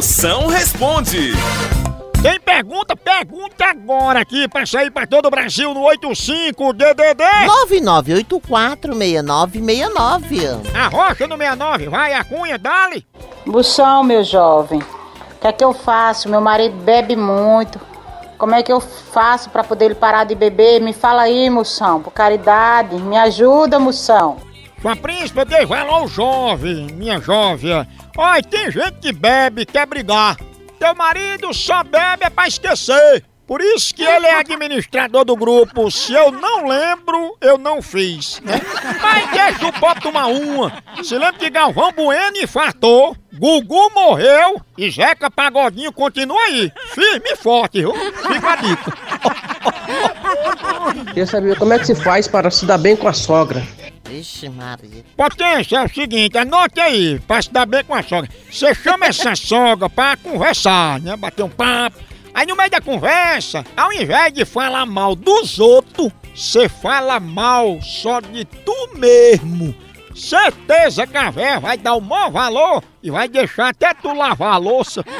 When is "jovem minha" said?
26.08-27.20